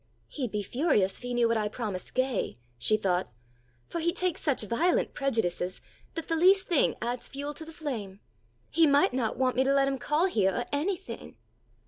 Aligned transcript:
"He'd 0.27 0.51
be 0.51 0.63
furious 0.63 1.17
if 1.19 1.21
he 1.21 1.35
knew 1.35 1.47
what 1.47 1.57
I 1.57 1.67
promised 1.67 2.15
Gay," 2.15 2.57
she 2.79 2.97
thought, 2.97 3.29
"for 3.87 3.99
he 3.99 4.11
takes 4.11 4.41
such 4.41 4.63
violent 4.63 5.13
prejudices 5.13 5.79
that 6.15 6.27
the 6.27 6.35
least 6.35 6.65
thing 6.67 6.95
'adds 7.03 7.27
fuel 7.29 7.53
to 7.53 7.63
the 7.65 7.71
flame.' 7.71 8.19
He 8.71 8.87
might 8.87 9.13
not 9.13 9.37
want 9.37 9.55
me 9.55 9.63
to 9.63 9.73
let 9.75 9.87
him 9.87 9.99
call 9.99 10.25
heah 10.25 10.61
or 10.61 10.65
anything." 10.71 11.35